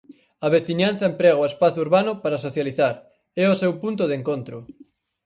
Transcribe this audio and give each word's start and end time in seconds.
A 0.45 0.47
veciñanza 0.55 1.09
emprega 1.11 1.41
o 1.43 1.47
espazo 1.51 1.79
urbano 1.85 2.11
para 2.23 2.41
socializar, 2.45 2.95
é 3.43 3.45
o 3.53 3.59
seu 3.61 3.71
punto 3.83 4.03
de 4.07 4.15
encontro. 4.19 4.57